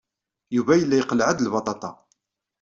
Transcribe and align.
Yuba 0.55 0.73
yella 0.79 0.95
iqelleɛ-d 0.99 1.39
lbaṭaṭa. 1.45 1.91